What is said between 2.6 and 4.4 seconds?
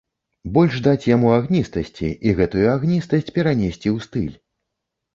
агністасць перанесці ў стыль.